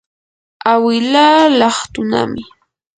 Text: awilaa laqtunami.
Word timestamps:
awilaa 0.71 1.41
laqtunami. 1.59 2.43